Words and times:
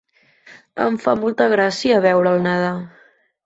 Em 0.85 0.97
fa 1.03 1.15
molta 1.21 1.49
gràcia 1.55 2.03
veure'l 2.09 2.43
nedar. 2.51 2.77